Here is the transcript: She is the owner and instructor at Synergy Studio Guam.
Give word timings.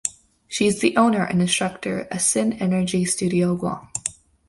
She 0.47 0.65
is 0.65 0.81
the 0.81 0.97
owner 0.97 1.23
and 1.25 1.43
instructor 1.43 2.05
at 2.05 2.21
Synergy 2.21 3.07
Studio 3.07 3.55
Guam. 3.55 3.87